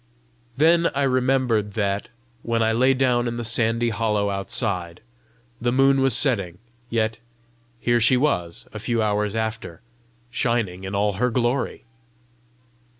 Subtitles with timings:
[0.57, 2.09] Then I remembered that,
[2.41, 4.99] when I lay down in the sandy hollow outside,
[5.61, 6.57] the moon was setting;
[6.89, 7.19] yet
[7.79, 9.79] here she was, a few hours after,
[10.31, 11.85] shining in all her glory!